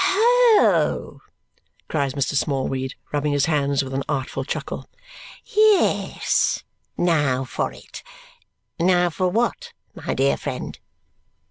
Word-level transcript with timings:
"Ho!" 0.03 1.21
cries 1.87 2.15
Mr. 2.15 2.33
Smallweed, 2.33 2.95
rubbing 3.11 3.33
his 3.33 3.45
hands 3.45 3.83
with 3.83 3.93
an 3.93 4.01
artful 4.09 4.43
chuckle. 4.43 4.89
"Yes. 5.45 6.63
Now 6.97 7.43
for 7.45 7.71
it. 7.71 8.01
Now 8.79 9.11
for 9.11 9.27
what, 9.29 9.73
my 9.93 10.15
dear 10.15 10.37
friend?" 10.37 10.79